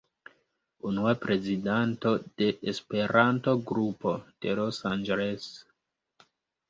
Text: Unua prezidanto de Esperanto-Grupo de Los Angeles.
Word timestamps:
Unua 0.91 1.11
prezidanto 1.25 2.13
de 2.43 2.47
Esperanto-Grupo 2.73 4.15
de 4.47 4.57
Los 4.61 4.81
Angeles. 4.97 5.51